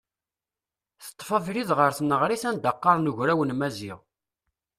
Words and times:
Teṭṭef 1.05 1.29
abrid 1.37 1.69
ɣer 1.77 1.91
tneɣrit 1.97 2.43
anda 2.49 2.71
qqaren 2.75 3.09
ugraw 3.11 3.39
n 3.45 3.55
Maziɣ. 3.59 3.99